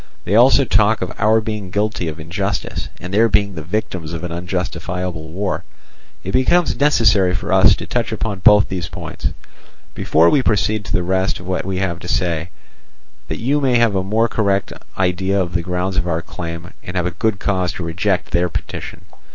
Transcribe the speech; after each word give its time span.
They 0.23 0.33
also 0.35 0.65
talk 0.65 1.03
of 1.03 1.13
our 1.19 1.39
being 1.39 1.69
guilty 1.69 2.07
of 2.07 2.19
injustice, 2.19 2.89
and 2.99 3.13
their 3.13 3.29
being 3.29 3.53
the 3.53 3.61
victims 3.61 4.13
of 4.13 4.23
an 4.23 4.31
unjustifiable 4.31 5.27
war. 5.29 5.63
It 6.23 6.31
becomes 6.31 6.75
necessary 6.79 7.35
for 7.35 7.53
us 7.53 7.75
to 7.75 7.85
touch 7.85 8.11
upon 8.11 8.39
both 8.39 8.67
these 8.67 8.89
points 8.89 9.27
before 9.93 10.31
we 10.31 10.41
proceed 10.41 10.85
to 10.85 10.91
the 10.91 11.03
rest 11.03 11.39
of 11.39 11.45
what 11.45 11.65
we 11.65 11.77
have 11.77 11.99
to 11.99 12.07
say, 12.07 12.49
that 13.27 13.37
you 13.37 13.61
may 13.61 13.75
have 13.77 13.93
a 13.95 14.01
more 14.01 14.27
correct 14.27 14.73
idea 14.97 15.39
of 15.39 15.53
the 15.53 15.61
grounds 15.61 15.97
of 15.97 16.07
our 16.07 16.23
claim, 16.23 16.73
and 16.83 16.97
have 16.97 17.19
good 17.19 17.37
cause 17.37 17.71
to 17.73 17.83
reject 17.83 18.31
their 18.31 18.49
petition. 18.49 19.05